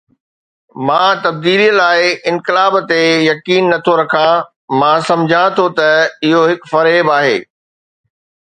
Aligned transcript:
مان 0.85 1.11
تبديليءَ 1.23 1.71
لاءِ 1.79 2.07
انقلاب 2.29 2.73
تي 2.91 2.99
يقين 3.29 3.63
نه 3.71 3.77
ٿو 3.85 3.91
رکان، 4.01 4.33
مان 4.79 4.97
سمجهان 5.09 5.49
ٿو 5.57 5.65
ته 5.77 5.89
اهو 6.25 6.41
هڪ 6.51 6.59
فريب 6.71 7.07
آهي. 7.19 7.37